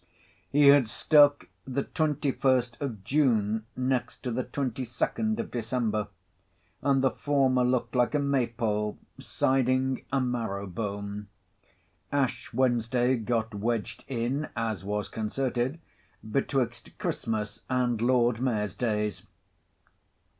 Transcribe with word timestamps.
He 0.49 0.69
had 0.69 0.87
stuck 0.87 1.47
the 1.63 1.83
Twenty 1.83 2.31
First 2.31 2.75
of 2.79 3.03
June 3.03 3.67
next 3.77 4.23
to 4.23 4.31
the 4.31 4.41
Twenty 4.45 4.83
Second 4.83 5.39
of 5.39 5.51
December, 5.51 6.07
and 6.81 7.03
the 7.03 7.11
former 7.11 7.63
looked 7.63 7.93
like 7.95 8.15
a 8.15 8.17
Maypole 8.17 8.97
siding 9.19 10.03
a 10.11 10.19
marrow 10.19 10.65
bone. 10.65 11.27
Ash 12.11 12.51
Wednesday 12.51 13.15
got 13.15 13.53
wedged 13.53 14.03
in 14.07 14.49
(as 14.55 14.83
was 14.83 15.07
concerted) 15.07 15.79
betwixt 16.27 16.97
Christmas 16.97 17.61
and 17.69 18.01
Lord 18.01 18.41
Mayor's 18.41 18.73
Days. 18.73 19.21